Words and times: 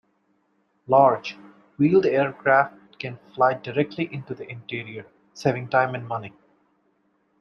Large, 0.87 1.37
wheeled 1.77 2.07
aircraft 2.07 2.97
can 2.97 3.19
fly 3.35 3.53
directly 3.53 4.11
into 4.11 4.33
the 4.33 4.49
interior, 4.49 5.05
saving 5.35 5.67
time 5.69 5.93
and 5.93 6.07
money. 6.07 6.33